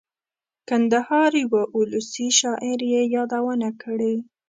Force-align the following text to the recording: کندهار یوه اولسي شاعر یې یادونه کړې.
کندهار 0.67 1.31
یوه 1.43 1.63
اولسي 1.75 2.27
شاعر 2.39 2.79
یې 2.93 3.01
یادونه 3.15 3.69
کړې. 3.81 4.15